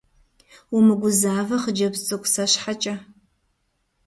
[0.75, 2.95] Умыгузавэ, хъыджэбз цӀыкӀу, сэ щхьэкӀэ.